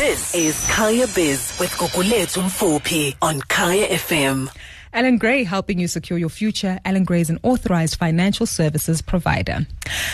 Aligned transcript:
This 0.00 0.34
is 0.34 0.66
Kaya 0.70 1.06
Biz 1.14 1.58
with 1.60 1.68
Gugulethu 1.72 2.42
Mfuphi 2.42 3.14
on 3.20 3.42
Kaya 3.42 3.86
FM. 3.86 4.48
Allan 4.94 5.18
Gray 5.18 5.44
helping 5.44 5.78
you 5.78 5.88
secure 5.88 6.18
your 6.18 6.30
future. 6.30 6.80
Allan 6.86 7.04
Gray 7.04 7.20
is 7.20 7.28
an 7.28 7.38
authorized 7.42 7.96
financial 7.96 8.46
services 8.46 9.02
provider. 9.02 9.66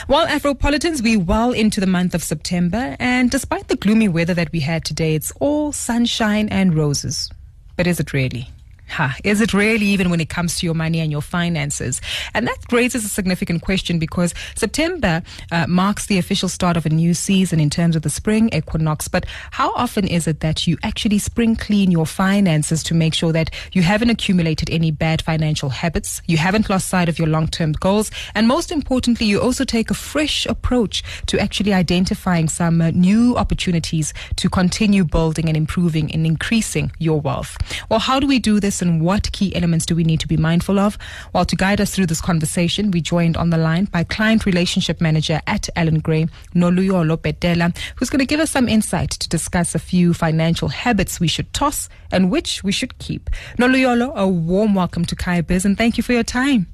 Well, 0.09 0.27
Afropolitans, 0.27 1.05
we 1.05 1.17
well 1.17 1.53
into 1.53 1.81
the 1.81 1.87
month 1.87 2.17
of 2.17 2.25
September, 2.25 2.97
and 2.99 3.31
despite 3.31 3.69
the 3.69 3.77
gloomy 3.77 4.09
weather 4.09 4.35
that 4.35 4.51
we 4.51 4.59
had 4.59 4.85
today, 4.85 5.15
it's 5.15 5.31
all 5.39 5.71
sunshine 5.71 6.49
and 6.49 6.75
roses. 6.75 7.31
But 7.77 7.87
is 7.87 8.01
it 8.01 8.13
really? 8.13 8.51
Ha, 8.89 9.17
is 9.25 9.41
it 9.41 9.53
really 9.53 9.87
even 9.87 10.11
when 10.11 10.21
it 10.21 10.29
comes 10.29 10.59
to 10.59 10.67
your 10.67 10.75
money 10.75 11.01
and 11.01 11.11
your 11.11 11.23
finances? 11.23 12.01
And 12.35 12.47
that 12.47 12.59
raises 12.73 13.05
a 13.05 13.09
significant 13.09 13.63
question 13.63 13.99
because 13.99 14.33
September 14.55 15.23
uh, 15.51 15.67
marks 15.67 16.07
the 16.07 16.19
official 16.19 16.49
start 16.49 16.77
of 16.77 16.87
a 16.87 16.89
new 16.89 17.13
season 17.13 17.61
in 17.61 17.69
terms 17.69 17.97
of 17.97 18.03
the 18.03 18.11
spring 18.11 18.49
equinox. 18.53 19.09
But 19.09 19.27
how 19.51 19.73
often 19.75 20.07
is 20.07 20.27
it 20.27 20.41
that 20.41 20.67
you 20.67 20.79
actually 20.83 21.19
spring 21.19 21.57
clean 21.57 21.91
your 21.91 22.07
finances 22.07 22.83
to 22.85 22.95
make 22.95 23.15
sure 23.15 23.33
that 23.33 23.51
you 23.73 23.83
haven't 23.83 24.11
accumulated 24.11 24.71
any 24.71 24.91
bad 24.91 25.21
financial 25.21 25.69
habits, 25.69 26.23
you 26.27 26.37
haven't 26.37 26.71
lost 26.71 26.89
sight 26.89 27.09
of 27.09 27.19
your 27.19 27.29
long 27.29 27.49
term 27.49 27.73
goals, 27.73 28.11
and 28.35 28.47
most 28.47 28.71
importantly, 28.71 29.27
you 29.27 29.41
also 29.41 29.65
take 29.65 29.91
a 29.91 29.95
fresh 29.95 30.47
approach 30.47 31.03
to 31.27 31.39
actually 31.41 31.73
identifying 31.73 32.49
some 32.49 32.81
uh, 32.81 32.91
new 32.91 33.37
opportunities 33.37 34.15
to 34.37 34.49
continue 34.49 35.05
building 35.05 35.49
and 35.49 35.57
improving 35.57 36.13
and 36.13 36.25
increasing 36.27 36.93
your 36.99 37.21
wealth? 37.21 37.57
Well, 37.91 38.01
how 38.01 38.21
do 38.21 38.27
we 38.27 38.39
do 38.39 38.61
this? 38.61 38.76
And 38.83 39.01
what 39.01 39.33
key 39.33 39.55
elements 39.55 39.87
do 39.87 39.95
we 39.95 40.05
need 40.05 40.21
to 40.21 40.29
be 40.29 40.37
mindful 40.37 40.79
of? 40.79 40.99
Well, 41.33 41.45
to 41.45 41.57
guide 41.57 41.81
us 41.81 41.95
through 41.95 42.07
this 42.07 42.21
conversation, 42.21 42.91
we 42.91 43.01
joined 43.01 43.37
on 43.37 43.51
the 43.51 43.59
line 43.59 43.87
by 43.87 44.05
Client 44.05 44.47
Relationship 44.47 45.01
Manager 45.01 45.41
at 45.47 45.69
Allan 45.77 46.01
Gray, 46.01 46.27
Noluyolo 46.55 47.17
Betela, 47.17 47.77
who's 47.97 48.11
going 48.11 48.21
to 48.21 48.27
give 48.27 48.41
us 48.41 48.51
some 48.51 48.69
insight 48.69 49.11
to 49.11 49.29
discuss 49.29 49.75
a 49.75 49.79
few 49.79 50.15
financial 50.15 50.69
habits 50.69 51.21
we 51.21 51.29
should 51.29 51.53
toss 51.53 51.89
and 52.11 52.31
which 52.31 52.63
we 52.63 52.73
should 52.73 52.99
keep. 52.99 53.31
Noluyolo, 53.59 54.15
a 54.15 54.29
warm 54.29 54.75
welcome 54.75 55.05
to 55.05 55.17
Kaya 55.17 55.43
Biz 55.43 55.65
and 55.65 55.79
thank 55.79 55.97
you 55.97 56.03
for 56.03 56.13
your 56.13 56.25
time. 56.25 56.67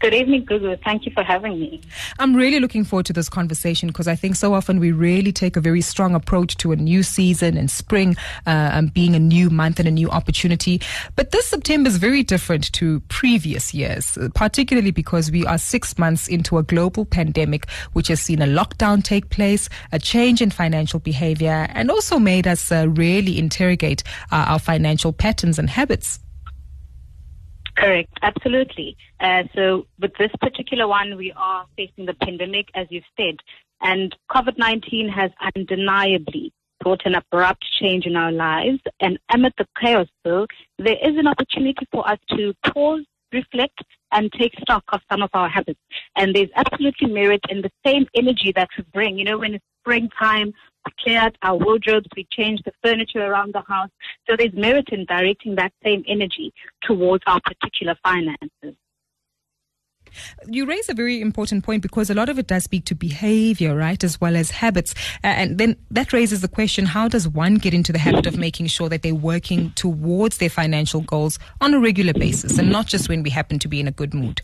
Good 0.00 0.14
evening, 0.14 0.46
Gugu. 0.46 0.82
Thank 0.82 1.04
you 1.04 1.12
for 1.12 1.22
having 1.22 1.60
me. 1.60 1.82
I'm 2.18 2.34
really 2.34 2.58
looking 2.58 2.84
forward 2.84 3.04
to 3.06 3.12
this 3.12 3.28
conversation 3.28 3.88
because 3.88 4.08
I 4.08 4.14
think 4.14 4.34
so 4.34 4.54
often 4.54 4.80
we 4.80 4.92
really 4.92 5.30
take 5.30 5.56
a 5.56 5.60
very 5.60 5.82
strong 5.82 6.14
approach 6.14 6.56
to 6.58 6.72
a 6.72 6.76
new 6.76 7.02
season 7.02 7.58
and 7.58 7.70
spring 7.70 8.16
uh, 8.46 8.70
and 8.72 8.94
being 8.94 9.14
a 9.14 9.18
new 9.18 9.50
month 9.50 9.78
and 9.78 9.86
a 9.86 9.90
new 9.90 10.08
opportunity. 10.08 10.80
But 11.16 11.32
this 11.32 11.46
September 11.46 11.88
is 11.88 11.98
very 11.98 12.22
different 12.22 12.72
to 12.72 13.00
previous 13.08 13.74
years, 13.74 14.16
particularly 14.34 14.90
because 14.90 15.30
we 15.30 15.44
are 15.44 15.58
six 15.58 15.98
months 15.98 16.28
into 16.28 16.56
a 16.56 16.62
global 16.62 17.04
pandemic 17.04 17.68
which 17.92 18.08
has 18.08 18.22
seen 18.22 18.40
a 18.40 18.46
lockdown 18.46 19.04
take 19.04 19.28
place, 19.28 19.68
a 19.92 19.98
change 19.98 20.40
in 20.40 20.50
financial 20.50 20.98
behavior, 20.98 21.68
and 21.74 21.90
also 21.90 22.18
made 22.18 22.46
us 22.46 22.72
uh, 22.72 22.88
really 22.88 23.38
interrogate 23.38 24.02
uh, 24.32 24.46
our 24.48 24.58
financial 24.58 25.12
patterns 25.12 25.58
and 25.58 25.68
habits. 25.68 26.20
Correct, 27.80 28.12
absolutely. 28.22 28.94
Uh, 29.20 29.44
so 29.54 29.86
with 29.98 30.12
this 30.18 30.30
particular 30.38 30.86
one, 30.86 31.16
we 31.16 31.32
are 31.34 31.64
facing 31.76 32.04
the 32.04 32.14
pandemic, 32.14 32.66
as 32.74 32.86
you've 32.90 33.04
said, 33.16 33.36
and 33.80 34.14
COVID-19 34.30 35.10
has 35.10 35.30
undeniably 35.56 36.52
brought 36.80 37.00
an 37.06 37.14
abrupt 37.14 37.64
change 37.80 38.04
in 38.04 38.16
our 38.16 38.32
lives. 38.32 38.80
And 39.00 39.18
amid 39.32 39.54
the 39.56 39.66
chaos, 39.80 40.08
though, 40.24 40.46
there 40.78 40.96
is 40.96 41.16
an 41.16 41.26
opportunity 41.26 41.86
for 41.90 42.06
us 42.06 42.18
to 42.36 42.52
pause, 42.66 43.04
reflect, 43.32 43.80
and 44.12 44.30
take 44.32 44.52
stock 44.60 44.84
of 44.92 45.00
some 45.10 45.22
of 45.22 45.30
our 45.32 45.48
habits. 45.48 45.80
And 46.16 46.34
there's 46.34 46.50
absolutely 46.56 47.08
merit 47.08 47.40
in 47.48 47.62
the 47.62 47.70
same 47.86 48.06
energy 48.14 48.52
that 48.56 48.68
we 48.76 48.84
bring. 48.92 49.16
You 49.16 49.24
know, 49.24 49.38
when 49.38 49.54
it's 49.54 49.64
springtime, 49.82 50.52
we 50.86 50.92
cleared 51.02 51.36
our 51.42 51.56
wardrobes, 51.56 52.06
we 52.16 52.26
changed 52.30 52.64
the 52.64 52.72
furniture 52.82 53.24
around 53.24 53.54
the 53.54 53.62
house. 53.62 53.90
So 54.28 54.36
there's 54.36 54.54
merit 54.54 54.88
in 54.92 55.04
directing 55.04 55.56
that 55.56 55.72
same 55.84 56.04
energy 56.06 56.52
towards 56.82 57.24
our 57.26 57.40
particular 57.40 57.96
finances. 58.02 58.76
You 60.48 60.66
raise 60.66 60.88
a 60.88 60.94
very 60.94 61.20
important 61.20 61.64
point 61.64 61.82
because 61.82 62.10
a 62.10 62.14
lot 62.14 62.28
of 62.28 62.38
it 62.38 62.46
does 62.46 62.64
speak 62.64 62.84
to 62.86 62.94
behavior, 62.94 63.76
right, 63.76 64.02
as 64.02 64.20
well 64.20 64.36
as 64.36 64.50
habits. 64.50 64.94
Uh, 65.22 65.28
and 65.28 65.58
then 65.58 65.76
that 65.90 66.12
raises 66.12 66.40
the 66.40 66.48
question 66.48 66.86
how 66.86 67.08
does 67.08 67.28
one 67.28 67.56
get 67.56 67.74
into 67.74 67.92
the 67.92 67.98
habit 67.98 68.26
of 68.26 68.36
making 68.36 68.66
sure 68.66 68.88
that 68.88 69.02
they're 69.02 69.14
working 69.14 69.70
towards 69.72 70.38
their 70.38 70.50
financial 70.50 71.00
goals 71.00 71.38
on 71.60 71.74
a 71.74 71.80
regular 71.80 72.12
basis 72.12 72.58
and 72.58 72.70
not 72.70 72.86
just 72.86 73.08
when 73.08 73.22
we 73.22 73.30
happen 73.30 73.58
to 73.60 73.68
be 73.68 73.80
in 73.80 73.86
a 73.86 73.92
good 73.92 74.14
mood? 74.14 74.42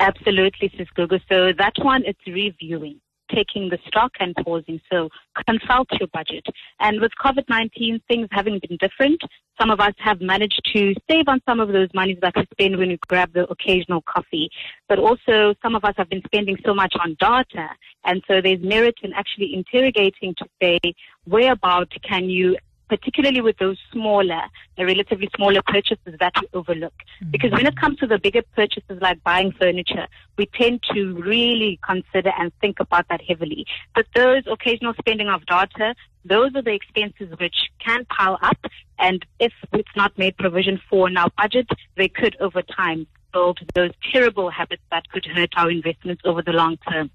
Absolutely, 0.00 0.72
Sis 0.76 0.88
Gugu. 0.96 1.20
So 1.28 1.52
that 1.58 1.74
one, 1.78 2.02
it's 2.04 2.26
reviewing 2.26 3.00
taking 3.34 3.68
the 3.68 3.78
stock 3.86 4.12
and 4.20 4.34
pausing. 4.44 4.80
So 4.90 5.08
consult 5.46 5.88
your 5.98 6.08
budget. 6.08 6.44
And 6.80 7.00
with 7.00 7.12
COVID-19, 7.24 8.02
things 8.08 8.28
having 8.30 8.60
been 8.66 8.76
different, 8.78 9.20
some 9.60 9.70
of 9.70 9.80
us 9.80 9.94
have 9.98 10.20
managed 10.20 10.62
to 10.74 10.94
save 11.10 11.28
on 11.28 11.40
some 11.48 11.60
of 11.60 11.68
those 11.68 11.88
monies 11.94 12.18
that 12.22 12.34
we 12.36 12.44
spend 12.52 12.78
when 12.78 12.88
we 12.88 12.98
grab 13.08 13.32
the 13.32 13.46
occasional 13.48 14.02
coffee. 14.02 14.50
But 14.88 14.98
also 14.98 15.54
some 15.62 15.74
of 15.74 15.84
us 15.84 15.94
have 15.96 16.08
been 16.08 16.22
spending 16.26 16.56
so 16.64 16.74
much 16.74 16.94
on 17.00 17.16
data. 17.20 17.68
And 18.04 18.22
so 18.26 18.40
there's 18.40 18.62
merit 18.62 18.96
in 19.02 19.12
actually 19.12 19.54
interrogating 19.54 20.34
to 20.38 20.46
say, 20.60 20.78
whereabout 21.26 21.92
can 22.02 22.28
you 22.28 22.56
particularly 22.88 23.40
with 23.40 23.56
those 23.58 23.78
smaller, 23.92 24.42
the 24.76 24.84
relatively 24.84 25.28
smaller 25.36 25.62
purchases 25.66 26.14
that 26.20 26.32
we 26.40 26.48
overlook. 26.52 26.94
Mm-hmm. 27.20 27.30
Because 27.30 27.52
when 27.52 27.66
it 27.66 27.76
comes 27.76 27.98
to 27.98 28.06
the 28.06 28.18
bigger 28.18 28.42
purchases 28.54 29.00
like 29.00 29.22
buying 29.24 29.52
furniture, 29.52 30.06
we 30.36 30.46
tend 30.46 30.82
to 30.94 31.14
really 31.14 31.78
consider 31.86 32.32
and 32.38 32.52
think 32.60 32.80
about 32.80 33.08
that 33.08 33.20
heavily. 33.26 33.66
But 33.94 34.06
those 34.14 34.44
occasional 34.46 34.94
spending 34.98 35.28
of 35.28 35.44
data, 35.46 35.94
those 36.24 36.54
are 36.54 36.62
the 36.62 36.72
expenses 36.74 37.36
which 37.38 37.56
can 37.84 38.04
pile 38.06 38.38
up. 38.42 38.58
And 38.98 39.24
if 39.40 39.52
it's 39.72 39.96
not 39.96 40.16
made 40.16 40.36
provision 40.36 40.80
for 40.88 41.08
in 41.08 41.16
our 41.16 41.30
budget, 41.36 41.68
they 41.96 42.08
could 42.08 42.36
over 42.40 42.62
time 42.62 43.06
build 43.32 43.60
those 43.74 43.90
terrible 44.12 44.50
habits 44.50 44.82
that 44.90 45.08
could 45.08 45.24
hurt 45.24 45.50
our 45.56 45.70
investments 45.70 46.22
over 46.24 46.42
the 46.42 46.52
long 46.52 46.76
term. 46.88 47.10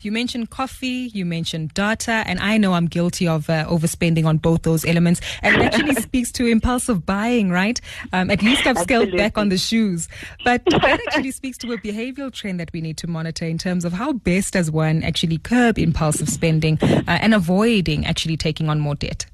You 0.00 0.12
mentioned 0.12 0.50
coffee, 0.50 1.10
you 1.12 1.24
mentioned 1.24 1.74
data, 1.74 2.22
and 2.26 2.38
I 2.40 2.58
know 2.58 2.74
I'm 2.74 2.86
guilty 2.86 3.26
of 3.28 3.48
uh, 3.48 3.66
overspending 3.66 4.26
on 4.26 4.38
both 4.38 4.62
those 4.62 4.84
elements. 4.84 5.20
And 5.42 5.56
it 5.56 5.62
actually 5.62 5.94
speaks 6.02 6.32
to 6.32 6.46
impulsive 6.46 7.04
buying, 7.06 7.50
right? 7.50 7.80
Um, 8.12 8.30
at 8.30 8.42
least 8.42 8.66
I've 8.66 8.78
scaled 8.78 9.08
Absolutely. 9.08 9.18
back 9.18 9.38
on 9.38 9.48
the 9.48 9.58
shoes. 9.58 10.08
But 10.44 10.64
that 10.70 11.00
actually 11.06 11.30
speaks 11.30 11.58
to 11.58 11.72
a 11.72 11.78
behavioral 11.78 12.32
trend 12.32 12.60
that 12.60 12.72
we 12.72 12.80
need 12.80 12.96
to 12.98 13.06
monitor 13.06 13.46
in 13.46 13.58
terms 13.58 13.84
of 13.84 13.92
how 13.92 14.12
best 14.12 14.54
does 14.54 14.70
one 14.70 15.02
actually 15.02 15.38
curb 15.38 15.78
impulsive 15.78 16.28
spending 16.28 16.78
uh, 16.82 17.02
and 17.06 17.34
avoiding 17.34 18.06
actually 18.06 18.36
taking 18.36 18.68
on 18.68 18.80
more 18.80 18.94
debt. 18.94 19.26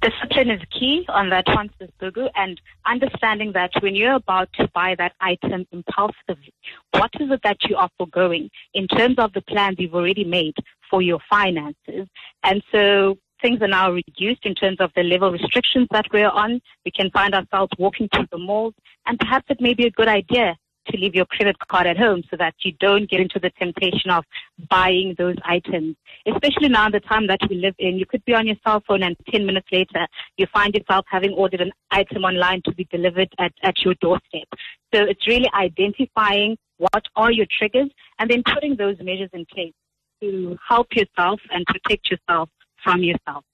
Discipline 0.00 0.50
is 0.50 0.60
key 0.70 1.04
on 1.08 1.30
that 1.30 1.46
one, 1.46 1.70
Sis 1.78 1.90
Gugu, 2.00 2.28
and 2.36 2.60
understanding 2.86 3.52
that 3.52 3.70
when 3.80 3.94
you're 3.94 4.14
about 4.14 4.48
to 4.54 4.68
buy 4.74 4.94
that 4.98 5.12
item 5.20 5.66
impulsively, 5.72 6.52
what 6.92 7.10
is 7.20 7.30
it 7.30 7.40
that 7.42 7.56
you 7.68 7.76
are 7.76 7.88
foregoing 7.96 8.50
in 8.74 8.86
terms 8.86 9.16
of 9.18 9.32
the 9.32 9.42
plans 9.42 9.76
you've 9.78 9.94
already 9.94 10.24
made 10.24 10.54
for 10.90 11.00
your 11.00 11.20
finances? 11.30 12.06
And 12.42 12.62
so 12.70 13.16
things 13.40 13.60
are 13.62 13.68
now 13.68 13.90
reduced 13.90 14.44
in 14.44 14.54
terms 14.54 14.78
of 14.80 14.90
the 14.94 15.02
level 15.02 15.30
restrictions 15.30 15.88
that 15.90 16.06
we're 16.12 16.28
on. 16.28 16.60
We 16.84 16.90
can 16.90 17.10
find 17.10 17.34
ourselves 17.34 17.72
walking 17.78 18.08
through 18.14 18.28
the 18.30 18.38
malls, 18.38 18.74
and 19.06 19.18
perhaps 19.18 19.46
it 19.48 19.60
may 19.60 19.74
be 19.74 19.86
a 19.86 19.90
good 19.90 20.08
idea 20.08 20.56
to 20.86 20.96
leave 20.96 21.14
your 21.14 21.26
credit 21.26 21.56
card 21.68 21.86
at 21.86 21.96
home 21.96 22.22
so 22.30 22.36
that 22.36 22.54
you 22.64 22.72
don't 22.80 23.08
get 23.10 23.20
into 23.20 23.38
the 23.38 23.50
temptation 23.58 24.10
of 24.10 24.24
buying 24.68 25.14
those 25.18 25.36
items. 25.44 25.96
Especially 26.26 26.68
now 26.68 26.88
the 26.88 27.00
time 27.00 27.26
that 27.26 27.40
we 27.48 27.56
live 27.56 27.74
in, 27.78 27.96
you 27.96 28.06
could 28.06 28.24
be 28.24 28.34
on 28.34 28.46
your 28.46 28.56
cell 28.64 28.82
phone 28.86 29.02
and 29.02 29.16
10 29.30 29.46
minutes 29.46 29.68
later 29.72 30.06
you 30.36 30.46
find 30.52 30.74
yourself 30.74 31.04
having 31.10 31.32
ordered 31.32 31.60
an 31.60 31.72
item 31.90 32.24
online 32.24 32.62
to 32.64 32.74
be 32.74 32.84
delivered 32.90 33.28
at, 33.38 33.52
at 33.62 33.74
your 33.84 33.94
doorstep. 34.00 34.48
So 34.94 35.02
it's 35.02 35.26
really 35.26 35.50
identifying 35.54 36.56
what 36.78 37.04
are 37.16 37.32
your 37.32 37.46
triggers 37.58 37.90
and 38.18 38.30
then 38.30 38.42
putting 38.52 38.76
those 38.76 38.96
measures 39.00 39.30
in 39.32 39.46
place 39.52 39.72
to 40.20 40.56
help 40.66 40.88
yourself 40.92 41.40
and 41.50 41.64
protect 41.66 42.10
yourself 42.10 42.48
from 42.82 43.02
yourself. 43.02 43.44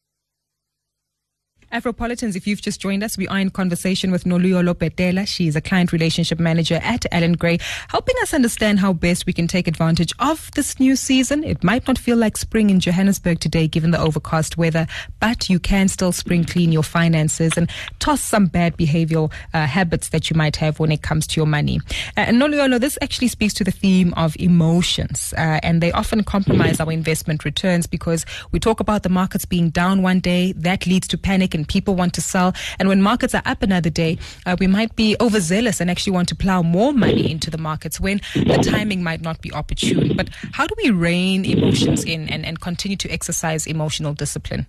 Afropolitans, 1.73 2.35
if 2.35 2.49
you've 2.49 2.61
just 2.61 2.81
joined 2.81 3.05
us, 3.05 3.17
we 3.17 3.29
are 3.29 3.39
in 3.39 3.49
conversation 3.49 4.11
with 4.11 4.25
Noluyolo 4.25 4.75
Betela. 4.75 5.25
She 5.25 5.47
is 5.47 5.55
a 5.55 5.61
client 5.61 5.93
relationship 5.93 6.41
manager 6.41 6.81
at 6.83 7.07
Allan 7.13 7.35
Gray, 7.35 7.59
helping 7.89 8.17
us 8.23 8.35
understand 8.35 8.81
how 8.81 8.93
best 8.93 9.25
we 9.25 9.33
can 9.33 9.47
take 9.47 9.69
advantage 9.69 10.13
of 10.19 10.51
this 10.57 10.81
new 10.81 10.97
season. 10.97 11.45
It 11.45 11.63
might 11.63 11.87
not 11.87 11.97
feel 11.97 12.17
like 12.17 12.37
spring 12.37 12.71
in 12.71 12.81
Johannesburg 12.81 13.39
today, 13.39 13.69
given 13.69 13.93
the 13.93 14.01
overcast 14.01 14.59
weather, 14.59 14.89
but 15.21 15.49
you 15.49 15.61
can 15.61 15.87
still 15.87 16.11
spring 16.11 16.45
clean 16.45 16.73
your 16.73 16.83
finances 16.83 17.57
and 17.57 17.71
toss 18.01 18.21
some 18.21 18.47
bad 18.47 18.77
behavioral 18.77 19.33
uh, 19.55 19.65
habits 19.67 20.09
that 20.09 20.29
you 20.29 20.35
might 20.37 20.57
have 20.57 20.81
when 20.81 20.91
it 20.91 21.03
comes 21.03 21.25
to 21.29 21.37
your 21.39 21.47
money. 21.47 21.81
Uh, 22.17 22.27
Noluyolo, 22.27 22.81
this 22.81 22.99
actually 23.01 23.29
speaks 23.29 23.55
to 23.55 23.63
the 23.63 23.71
theme 23.71 24.13
of 24.15 24.35
emotions, 24.41 25.33
uh, 25.39 25.61
and 25.63 25.81
they 25.81 25.93
often 25.93 26.25
compromise 26.25 26.81
our 26.81 26.91
investment 26.91 27.45
returns 27.45 27.87
because 27.87 28.27
we 28.51 28.59
talk 28.59 28.81
about 28.81 29.05
the 29.05 29.09
markets 29.09 29.45
being 29.45 29.71
down 29.71 30.03
one 30.03 30.19
day, 30.19 30.51
that 30.57 30.85
leads 30.85 31.07
to 31.07 31.17
panic 31.17 31.55
and 31.61 31.69
people 31.69 31.95
want 31.95 32.15
to 32.15 32.23
sell. 32.23 32.55
And 32.79 32.89
when 32.89 33.03
markets 33.03 33.35
are 33.35 33.43
up 33.45 33.63
another 33.63 33.91
day, 33.91 34.19
uh, 34.47 34.57
we 34.59 34.67
might 34.67 34.97
be 34.97 35.15
overzealous 35.21 35.81
and 35.81 35.91
actually 35.91 36.15
want 36.15 36.29
to 36.31 36.35
plow 36.35 36.63
more 36.63 36.93
money 36.93 37.31
into 37.31 37.51
the 37.51 37.59
markets 37.59 38.01
when 38.01 38.21
the 38.35 38.59
timing 38.63 39.03
might 39.03 39.21
not 39.21 39.43
be 39.43 39.53
opportune. 39.53 40.17
But 40.17 40.31
how 40.53 40.67
do 40.67 40.75
we 40.83 40.91
rein 40.91 41.45
emotions 41.45 42.05
in 42.05 42.29
and, 42.31 42.47
and 42.47 42.61
continue 42.61 42.97
to 42.97 43.11
exercise 43.11 43.67
emotional 43.67 44.15
discipline? 44.15 44.67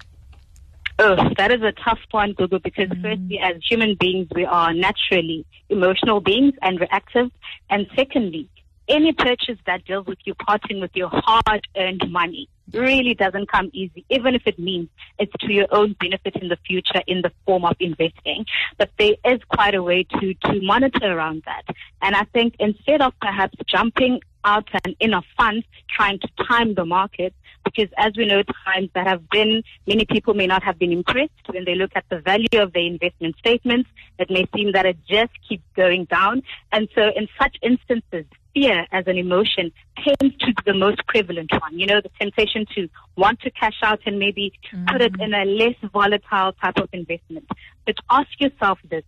Oh, 1.00 1.16
that 1.38 1.52
is 1.52 1.62
a 1.62 1.72
tough 1.72 2.00
one, 2.12 2.34
Gugu, 2.34 2.62
because 2.62 2.90
mm. 2.90 3.02
firstly, 3.02 3.40
as 3.40 3.56
human 3.68 3.96
beings, 4.00 4.28
we 4.36 4.46
are 4.46 4.74
naturally 4.74 5.46
emotional 5.70 6.20
beings 6.20 6.54
and 6.62 6.80
reactive. 6.80 7.32
And 7.70 7.88
secondly, 7.96 8.50
any 8.88 9.14
purchase 9.14 9.58
that 9.66 9.86
deals 9.86 10.06
with 10.06 10.20
you 10.26 10.36
parting 10.36 10.82
with 10.82 10.92
your 10.94 11.10
hard 11.12 11.68
earned 11.78 12.04
money 12.12 12.50
really 12.74 13.14
doesn't 13.14 13.52
come 13.52 13.70
easy, 13.74 14.06
even 14.10 14.36
if 14.36 14.44
it 14.46 14.60
means 14.60 14.90
it's 15.20 15.34
to 15.40 15.52
your 15.52 15.68
own 15.72 15.96
benefit 16.00 16.36
in 16.36 16.48
the 16.50 16.58
future 16.68 17.02
in 17.08 17.22
the 17.22 17.32
form 17.46 17.66
of 17.66 17.76
investing. 17.80 18.46
But 18.78 18.92
there 18.98 19.16
is 19.26 19.40
quite 19.50 19.76
a 19.76 19.84
way 19.84 20.04
to, 20.04 20.34
to 20.34 20.62
monitor 20.62 21.18
around 21.18 21.44
that. 21.46 21.76
And 22.02 22.16
I 22.16 22.24
think 22.26 22.56
instead 22.60 23.02
of 23.02 23.14
perhaps 23.22 23.58
jumping 23.68 24.22
out 24.44 24.68
and 24.84 24.96
in 25.00 25.14
a 25.14 25.22
fund 25.38 25.64
trying 25.90 26.20
to 26.20 26.28
time 26.48 26.74
the 26.74 26.86
market, 26.86 27.34
because 27.64 27.90
as 27.98 28.14
we 28.18 28.26
know, 28.26 28.42
times 28.66 28.90
that 28.96 29.06
have 29.06 29.30
been, 29.30 29.64
many 29.88 30.06
people 30.06 30.34
may 30.34 30.48
not 30.48 30.64
have 30.64 30.80
been 30.80 30.92
impressed 30.92 31.32
when 31.48 31.66
they 31.66 31.76
look 31.76 31.92
at 31.96 32.06
the 32.10 32.20
value 32.20 32.48
of 32.60 32.74
their 32.74 32.84
investment 32.84 33.36
statements. 33.38 33.90
It 34.18 34.30
may 34.30 34.48
seem 34.56 34.72
that 34.72 34.86
it 34.86 34.98
just 35.08 35.32
keeps 35.48 35.64
going 35.76 36.06
down. 36.06 36.42
And 36.72 36.88
so 36.96 37.12
in 37.16 37.28
such 37.40 37.58
instances, 37.62 38.26
fear 38.54 38.86
as 38.92 39.06
an 39.08 39.18
emotion 39.18 39.72
tends 39.98 40.38
to 40.38 40.48
be 40.48 40.64
the 40.66 40.74
most 40.74 41.06
prevalent 41.08 41.52
one. 41.60 41.78
You 41.78 41.88
know, 41.88 42.02
the 42.02 42.12
temptation 42.20 42.66
to 42.76 42.88
want 43.16 43.40
to 43.42 43.52
cash 43.52 43.80
out 43.84 44.00
and 44.06 44.20
maybe 44.20 44.54
mm-hmm. 44.74 44.86
put 44.86 45.02
it 45.02 45.20
in 45.20 45.34
a 45.34 45.46
less 45.46 45.76
volatile 45.94 46.54
type 46.54 46.78
of 46.78 46.90
investment. 46.94 47.48
But 47.86 47.96
ask 48.10 48.30
yourself 48.40 48.80
this. 48.90 49.04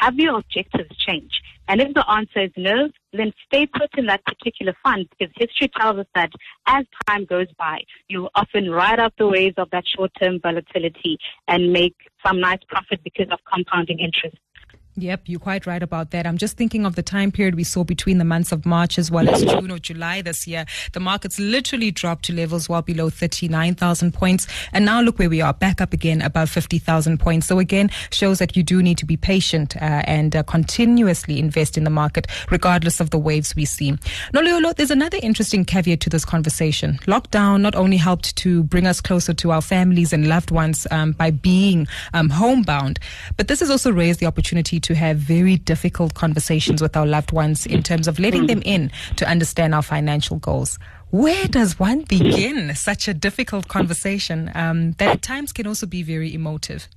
Have 0.00 0.16
your 0.16 0.38
objectives 0.38 0.96
changed? 0.96 1.40
And 1.68 1.80
if 1.80 1.94
the 1.94 2.08
answer 2.10 2.44
is 2.44 2.50
no, 2.56 2.88
then 3.12 3.32
stay 3.46 3.66
put 3.66 3.96
in 3.96 4.06
that 4.06 4.24
particular 4.24 4.74
fund 4.82 5.06
because 5.10 5.32
history 5.36 5.70
tells 5.78 5.98
us 5.98 6.06
that 6.14 6.30
as 6.66 6.84
time 7.06 7.24
goes 7.24 7.46
by, 7.58 7.80
you 8.08 8.28
often 8.34 8.70
ride 8.70 8.98
out 8.98 9.14
the 9.18 9.26
waves 9.26 9.54
of 9.56 9.70
that 9.70 9.84
short-term 9.86 10.40
volatility 10.40 11.18
and 11.48 11.72
make 11.72 11.94
some 12.26 12.40
nice 12.40 12.58
profit 12.68 13.02
because 13.02 13.28
of 13.30 13.38
compounding 13.50 13.98
interest. 13.98 14.36
Yep, 14.96 15.22
you're 15.26 15.40
quite 15.40 15.66
right 15.66 15.82
about 15.82 16.12
that. 16.12 16.24
I'm 16.24 16.38
just 16.38 16.56
thinking 16.56 16.86
of 16.86 16.94
the 16.94 17.02
time 17.02 17.32
period 17.32 17.56
we 17.56 17.64
saw 17.64 17.82
between 17.82 18.18
the 18.18 18.24
months 18.24 18.52
of 18.52 18.64
March 18.64 18.96
as 18.96 19.10
well 19.10 19.28
as 19.28 19.42
June 19.42 19.72
or 19.72 19.80
July 19.80 20.22
this 20.22 20.46
year. 20.46 20.66
The 20.92 21.00
markets 21.00 21.40
literally 21.40 21.90
dropped 21.90 22.26
to 22.26 22.32
levels 22.32 22.68
well 22.68 22.80
below 22.80 23.10
39,000 23.10 24.14
points. 24.14 24.46
And 24.72 24.84
now 24.84 25.00
look 25.00 25.18
where 25.18 25.28
we 25.28 25.40
are, 25.40 25.52
back 25.52 25.80
up 25.80 25.92
again 25.92 26.22
above 26.22 26.48
50,000 26.48 27.18
points. 27.18 27.48
So 27.48 27.58
again, 27.58 27.90
shows 28.10 28.38
that 28.38 28.56
you 28.56 28.62
do 28.62 28.84
need 28.84 28.96
to 28.98 29.04
be 29.04 29.16
patient 29.16 29.76
uh, 29.76 30.02
and 30.06 30.36
uh, 30.36 30.44
continuously 30.44 31.40
invest 31.40 31.76
in 31.76 31.82
the 31.82 31.90
market, 31.90 32.28
regardless 32.52 33.00
of 33.00 33.10
the 33.10 33.18
waves 33.18 33.56
we 33.56 33.64
see. 33.64 33.92
Noluyolo, 34.32 34.76
there's 34.76 34.92
another 34.92 35.18
interesting 35.22 35.64
caveat 35.64 35.98
to 36.02 36.10
this 36.10 36.24
conversation. 36.24 37.00
Lockdown 37.06 37.62
not 37.62 37.74
only 37.74 37.96
helped 37.96 38.36
to 38.36 38.62
bring 38.62 38.86
us 38.86 39.00
closer 39.00 39.34
to 39.34 39.50
our 39.50 39.62
families 39.62 40.12
and 40.12 40.28
loved 40.28 40.52
ones 40.52 40.86
um, 40.92 41.12
by 41.12 41.32
being 41.32 41.88
um, 42.12 42.30
homebound, 42.30 43.00
but 43.36 43.48
this 43.48 43.58
has 43.58 43.70
also 43.70 43.90
raised 43.90 44.20
the 44.20 44.26
opportunity 44.26 44.78
to 44.84 44.94
have 44.94 45.16
very 45.18 45.56
difficult 45.56 46.14
conversations 46.14 46.80
with 46.80 46.96
our 46.96 47.06
loved 47.06 47.32
ones 47.32 47.66
in 47.66 47.82
terms 47.82 48.06
of 48.06 48.18
letting 48.18 48.46
them 48.46 48.62
in 48.64 48.90
to 49.16 49.28
understand 49.28 49.74
our 49.74 49.82
financial 49.82 50.38
goals. 50.38 50.78
Where 51.10 51.46
does 51.46 51.78
one 51.78 52.02
begin 52.02 52.74
such 52.74 53.08
a 53.08 53.14
difficult 53.14 53.68
conversation 53.68 54.50
um, 54.54 54.92
that 54.92 55.08
at 55.08 55.22
times 55.22 55.52
can 55.52 55.66
also 55.66 55.86
be 55.86 56.02
very 56.02 56.34
emotive? 56.34 56.88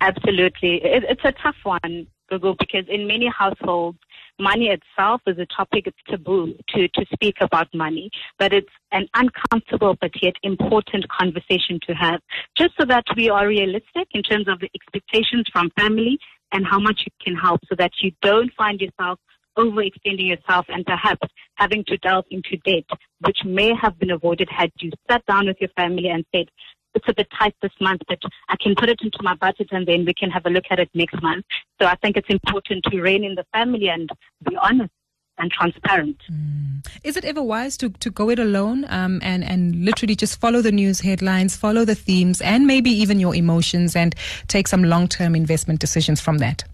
Absolutely. 0.00 0.76
It, 0.84 1.04
it's 1.08 1.24
a 1.24 1.32
tough 1.42 1.56
one, 1.64 2.06
Gugu, 2.30 2.56
because 2.58 2.84
in 2.88 3.06
many 3.06 3.28
households, 3.36 3.98
money 4.38 4.68
itself 4.68 5.20
is 5.26 5.38
a 5.38 5.46
topic, 5.46 5.86
it's 5.86 5.98
taboo 6.08 6.54
to, 6.68 6.88
to 6.88 7.04
speak 7.12 7.36
about 7.40 7.66
money, 7.74 8.10
but 8.38 8.52
it's 8.52 8.68
an 8.92 9.08
uncomfortable 9.14 9.96
but 10.00 10.10
yet 10.22 10.34
important 10.42 11.08
conversation 11.08 11.80
to 11.86 11.94
have, 11.94 12.20
just 12.56 12.74
so 12.78 12.86
that 12.86 13.04
we 13.16 13.28
are 13.28 13.48
realistic 13.48 14.08
in 14.12 14.22
terms 14.22 14.46
of 14.48 14.60
the 14.60 14.70
expectations 14.74 15.46
from 15.52 15.70
family 15.70 16.18
and 16.52 16.66
how 16.66 16.78
much 16.78 17.02
you 17.06 17.12
can 17.20 17.36
help 17.36 17.60
so 17.68 17.74
that 17.76 17.92
you 18.00 18.12
don't 18.22 18.52
find 18.54 18.80
yourself 18.80 19.18
overextending 19.58 20.28
yourself 20.28 20.66
and 20.68 20.86
perhaps 20.86 21.28
having 21.56 21.84
to 21.84 21.96
delve 21.98 22.24
into 22.30 22.56
debt, 22.58 22.84
which 23.20 23.38
may 23.44 23.74
have 23.74 23.98
been 23.98 24.12
avoided 24.12 24.48
had 24.50 24.70
you 24.78 24.90
sat 25.10 25.24
down 25.26 25.46
with 25.46 25.56
your 25.60 25.70
family 25.70 26.08
and 26.08 26.24
said, 26.34 26.46
it's 26.94 27.08
a 27.08 27.14
bit 27.14 27.28
tight 27.38 27.54
this 27.60 27.72
month, 27.80 28.00
but 28.08 28.18
I 28.48 28.56
can 28.60 28.74
put 28.74 28.88
it 28.88 29.00
into 29.02 29.18
my 29.22 29.34
budget 29.34 29.68
and 29.72 29.86
then 29.86 30.04
we 30.04 30.14
can 30.14 30.30
have 30.30 30.46
a 30.46 30.50
look 30.50 30.64
at 30.70 30.78
it 30.78 30.88
next 30.94 31.20
month. 31.22 31.44
So 31.80 31.86
I 31.86 31.96
think 31.96 32.16
it's 32.16 32.30
important 32.30 32.84
to 32.84 33.00
rein 33.00 33.24
in 33.24 33.34
the 33.34 33.44
family 33.52 33.88
and 33.88 34.08
be 34.48 34.56
honest 34.56 34.90
and 35.38 35.50
transparent. 35.50 36.20
Mm. 36.30 36.86
Is 37.04 37.16
it 37.16 37.24
ever 37.24 37.42
wise 37.42 37.76
to, 37.78 37.90
to 37.90 38.10
go 38.10 38.30
it 38.30 38.38
alone 38.38 38.84
um, 38.88 39.20
and, 39.22 39.44
and 39.44 39.84
literally 39.84 40.16
just 40.16 40.40
follow 40.40 40.60
the 40.62 40.72
news 40.72 41.00
headlines, 41.00 41.56
follow 41.56 41.84
the 41.84 41.94
themes, 41.94 42.40
and 42.40 42.66
maybe 42.66 42.90
even 42.90 43.20
your 43.20 43.34
emotions 43.34 43.96
and 43.96 44.14
take 44.48 44.68
some 44.68 44.84
long 44.84 45.08
term 45.08 45.34
investment 45.34 45.80
decisions 45.80 46.20
from 46.20 46.38
that? 46.38 46.64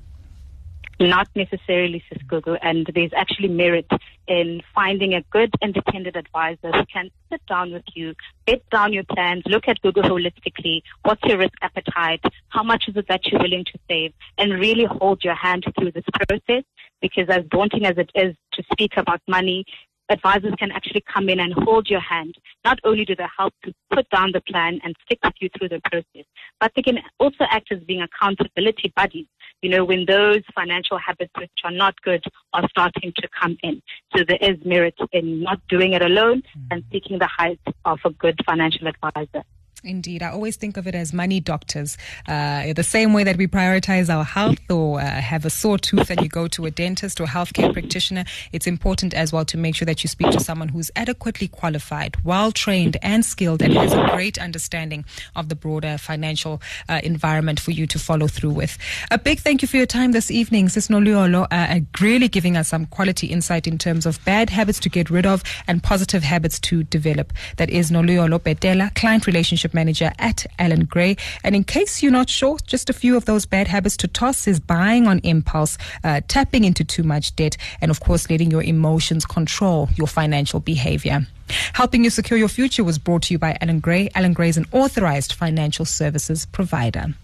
Not 1.00 1.28
necessarily, 1.34 2.04
Sis 2.08 2.22
Gugu, 2.22 2.56
and 2.62 2.88
there's 2.94 3.10
actually 3.16 3.48
merit 3.48 3.86
in 4.28 4.62
finding 4.74 5.12
a 5.14 5.22
good 5.22 5.52
independent 5.60 6.16
advisor 6.16 6.70
who 6.72 6.84
can 6.92 7.10
sit 7.30 7.44
down 7.46 7.72
with 7.72 7.82
you, 7.94 8.14
bed 8.46 8.62
down 8.70 8.92
your 8.92 9.04
plans, 9.04 9.42
look 9.46 9.64
at 9.66 9.80
Google 9.82 10.04
holistically, 10.04 10.82
what's 11.02 11.20
your 11.24 11.38
risk 11.38 11.54
appetite, 11.62 12.22
how 12.48 12.62
much 12.62 12.84
is 12.88 12.96
it 12.96 13.06
that 13.08 13.26
you're 13.26 13.40
willing 13.40 13.64
to 13.64 13.78
save, 13.88 14.12
and 14.38 14.52
really 14.52 14.84
hold 14.84 15.24
your 15.24 15.34
hand 15.34 15.64
through 15.78 15.92
this 15.92 16.04
process. 16.12 16.64
Because 17.00 17.28
as 17.28 17.44
daunting 17.50 17.86
as 17.86 17.96
it 17.98 18.10
is 18.14 18.34
to 18.52 18.62
speak 18.72 18.96
about 18.96 19.20
money, 19.28 19.64
advisors 20.10 20.54
can 20.58 20.70
actually 20.70 21.02
come 21.12 21.28
in 21.28 21.40
and 21.40 21.52
hold 21.52 21.88
your 21.88 22.00
hand. 22.00 22.34
Not 22.64 22.78
only 22.84 23.04
do 23.04 23.14
they 23.16 23.26
help 23.36 23.54
to 23.64 23.72
put 23.90 24.08
down 24.10 24.32
the 24.32 24.40
plan 24.42 24.80
and 24.84 24.94
stick 25.04 25.18
with 25.24 25.34
you 25.40 25.48
through 25.56 25.70
the 25.70 25.80
process, 25.90 26.26
but 26.60 26.72
they 26.76 26.82
can 26.82 26.98
also 27.18 27.44
act 27.50 27.72
as 27.72 27.80
being 27.80 28.02
accountability 28.02 28.92
buddies 28.94 29.26
you 29.64 29.70
know, 29.70 29.82
when 29.82 30.04
those 30.04 30.42
financial 30.54 30.98
habits 30.98 31.32
which 31.38 31.50
are 31.64 31.70
not 31.70 31.98
good 32.02 32.22
are 32.52 32.68
starting 32.68 33.14
to 33.16 33.28
come 33.40 33.56
in. 33.62 33.80
So 34.14 34.22
there 34.22 34.38
is 34.42 34.58
merit 34.62 34.94
in 35.12 35.42
not 35.42 35.58
doing 35.68 35.94
it 35.94 36.02
alone 36.02 36.42
and 36.70 36.82
hmm. 36.82 36.92
seeking 36.92 37.18
the 37.18 37.30
help 37.38 37.58
of 37.86 37.98
a 38.04 38.10
good 38.10 38.38
financial 38.44 38.86
advisor. 38.86 39.42
Indeed. 39.84 40.22
I 40.22 40.30
always 40.30 40.56
think 40.56 40.78
of 40.78 40.86
it 40.86 40.94
as 40.94 41.12
money 41.12 41.40
doctors. 41.40 41.98
Uh, 42.26 42.72
the 42.72 42.82
same 42.82 43.12
way 43.12 43.22
that 43.24 43.36
we 43.36 43.46
prioritize 43.46 44.08
our 44.08 44.24
health 44.24 44.58
or 44.70 44.98
uh, 44.98 45.04
have 45.04 45.44
a 45.44 45.50
sore 45.50 45.76
tooth 45.76 46.08
and 46.08 46.22
you 46.22 46.28
go 46.28 46.48
to 46.48 46.64
a 46.64 46.70
dentist 46.70 47.20
or 47.20 47.26
healthcare 47.26 47.70
practitioner, 47.70 48.24
it's 48.52 48.66
important 48.66 49.12
as 49.12 49.30
well 49.30 49.44
to 49.44 49.58
make 49.58 49.74
sure 49.74 49.84
that 49.84 50.02
you 50.02 50.08
speak 50.08 50.30
to 50.30 50.40
someone 50.40 50.68
who's 50.68 50.90
adequately 50.96 51.48
qualified, 51.48 52.16
well 52.24 52.50
trained, 52.50 52.96
and 53.02 53.26
skilled, 53.26 53.60
and 53.60 53.74
has 53.74 53.92
a 53.92 54.08
great 54.12 54.38
understanding 54.38 55.04
of 55.36 55.50
the 55.50 55.54
broader 55.54 55.98
financial 55.98 56.62
uh, 56.88 57.00
environment 57.04 57.60
for 57.60 57.70
you 57.70 57.86
to 57.86 57.98
follow 57.98 58.26
through 58.26 58.50
with. 58.52 58.78
A 59.10 59.18
big 59.18 59.40
thank 59.40 59.60
you 59.60 59.68
for 59.68 59.76
your 59.76 59.86
time 59.86 60.12
this 60.12 60.30
evening, 60.30 60.70
Sis 60.70 60.88
Noluyolo, 60.88 61.46
uh, 61.50 61.80
really 62.00 62.28
giving 62.28 62.56
us 62.56 62.68
some 62.68 62.86
quality 62.86 63.26
insight 63.26 63.66
in 63.66 63.76
terms 63.76 64.06
of 64.06 64.24
bad 64.24 64.48
habits 64.48 64.80
to 64.80 64.88
get 64.88 65.10
rid 65.10 65.26
of 65.26 65.42
and 65.66 65.82
positive 65.82 66.22
habits 66.22 66.58
to 66.60 66.84
develop. 66.84 67.34
That 67.58 67.68
is 67.68 67.90
Noluyolo 67.90 68.38
Betela, 68.38 68.94
client 68.94 69.26
relationship 69.26 69.73
manager 69.74 70.12
at 70.18 70.46
Allan 70.58 70.84
Gray. 70.84 71.16
And 71.42 71.54
in 71.54 71.64
case 71.64 72.02
you're 72.02 72.12
not 72.12 72.30
sure, 72.30 72.58
just 72.66 72.88
a 72.88 72.92
few 72.92 73.16
of 73.16 73.24
those 73.24 73.44
bad 73.46 73.68
habits 73.68 73.96
to 73.98 74.08
toss 74.08 74.46
is 74.46 74.60
buying 74.60 75.06
on 75.06 75.18
impulse, 75.20 75.76
uh, 76.02 76.20
tapping 76.28 76.64
into 76.64 76.84
too 76.84 77.02
much 77.02 77.34
debt, 77.36 77.56
and 77.80 77.90
of 77.90 78.00
course, 78.00 78.30
letting 78.30 78.50
your 78.50 78.62
emotions 78.62 79.26
control 79.26 79.88
your 79.96 80.06
financial 80.06 80.60
behavior. 80.60 81.26
Helping 81.74 82.04
you 82.04 82.10
secure 82.10 82.38
your 82.38 82.48
future 82.48 82.84
was 82.84 82.98
brought 82.98 83.22
to 83.22 83.34
you 83.34 83.38
by 83.38 83.56
Allan 83.60 83.80
Gray. 83.80 84.08
Allan 84.14 84.32
Gray 84.32 84.48
is 84.48 84.56
an 84.56 84.66
authorized 84.72 85.32
financial 85.32 85.84
services 85.84 86.46
provider. 86.46 87.14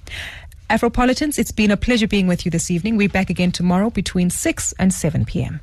Afropolitans, 0.68 1.38
it's 1.38 1.50
been 1.50 1.70
a 1.70 1.76
pleasure 1.76 2.06
being 2.06 2.26
with 2.26 2.44
you 2.44 2.50
this 2.50 2.70
evening. 2.70 2.96
We're 2.96 3.08
back 3.08 3.30
again 3.30 3.50
tomorrow 3.50 3.90
between 3.90 4.30
6 4.30 4.74
and 4.78 4.92
7 4.92 5.24
p.m. 5.24 5.60